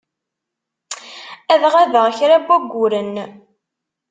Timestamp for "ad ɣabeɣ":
1.53-2.05